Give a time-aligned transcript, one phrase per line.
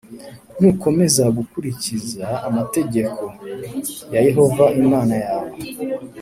[0.59, 3.21] nukomeza gukurikiza amategeko+
[4.13, 5.51] ya yehova imana yawe